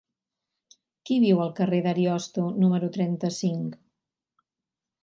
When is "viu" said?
1.25-1.43